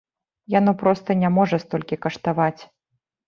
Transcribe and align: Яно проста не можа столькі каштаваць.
Яно 0.59 0.71
проста 0.83 1.15
не 1.25 1.29
можа 1.35 1.59
столькі 1.65 2.01
каштаваць. 2.05 2.61